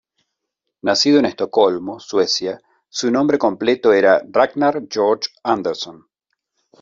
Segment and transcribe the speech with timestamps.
[0.81, 2.59] Nacido en Estocolmo, Suecia,
[2.89, 6.07] su nombre completo era Ragnar Georg Andersson.